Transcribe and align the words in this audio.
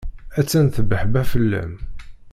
Attan 0.39 0.67
tebbehba 0.75 1.21
fell-am. 1.31 1.73